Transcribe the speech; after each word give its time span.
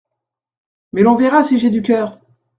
Mais 0.93 1.03
l’on 1.03 1.15
verra 1.15 1.43
si 1.43 1.59
j’ai 1.59 1.69
du 1.69 1.83
cœur!… 1.83 2.17